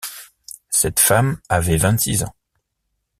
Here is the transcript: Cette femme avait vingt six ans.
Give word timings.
Cette 0.71 0.99
femme 0.99 1.37
avait 1.47 1.77
vingt 1.77 1.99
six 1.99 2.23
ans. 2.23 2.33